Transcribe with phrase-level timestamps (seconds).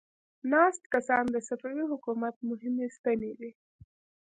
[0.51, 3.51] ناست کسان د صفوي حکومت مهمې ستنې دي.